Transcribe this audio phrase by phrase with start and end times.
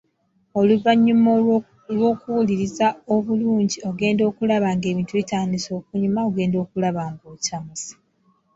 [0.59, 1.31] Oluvannyuma
[1.95, 7.91] lw’okuwuliriza obulungi ogenda okulaba ng’ebintu bitandise okunyuma, ogenda okulaba ng’okyamuse.